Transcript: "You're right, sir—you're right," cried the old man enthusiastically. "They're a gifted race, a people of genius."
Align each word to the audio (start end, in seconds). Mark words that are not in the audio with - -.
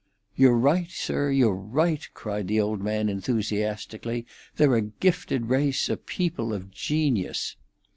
"You're 0.35 0.57
right, 0.57 0.89
sir—you're 0.89 1.53
right," 1.53 2.01
cried 2.15 2.47
the 2.47 2.59
old 2.59 2.81
man 2.81 3.07
enthusiastically. 3.07 4.25
"They're 4.55 4.73
a 4.73 4.81
gifted 4.81 5.45
race, 5.45 5.89
a 5.89 5.95
people 5.97 6.53
of 6.55 6.71
genius." 6.71 7.55